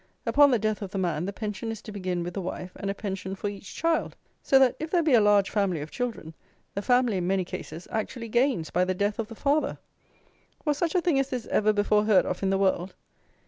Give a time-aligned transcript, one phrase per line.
[0.25, 2.89] Upon the death of the man, the pension is to begin with the wife, and
[2.89, 6.33] a pension for each child; so that, if there be a large family of children,
[6.73, 9.77] the family, in many cases, actually gains by the death of the father!
[10.65, 12.95] Was such a thing as this ever before heard of in the world?